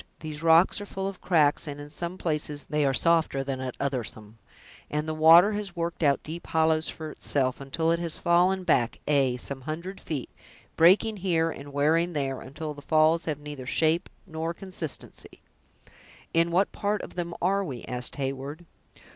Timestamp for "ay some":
9.07-9.61